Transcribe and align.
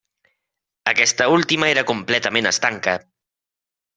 Aquesta 0.91 1.27
última 1.35 1.69
era 1.75 1.85
completament 1.91 2.51
estanca. 2.53 2.97